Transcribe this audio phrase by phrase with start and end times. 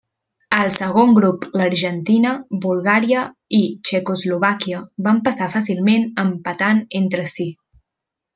[0.59, 2.31] Al segon grup l'Argentina,
[2.63, 3.21] Bulgària
[3.59, 3.59] i
[3.89, 7.49] Txecoslovàquia van passar fàcilment empatant entre si.